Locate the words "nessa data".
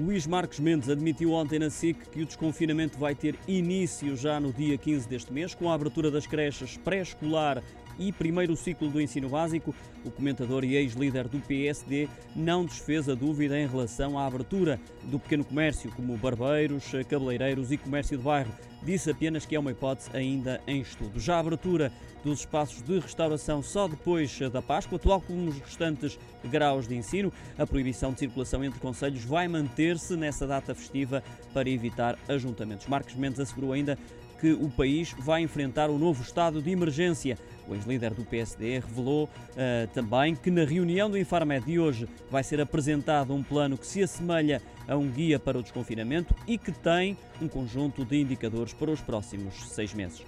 30.16-30.74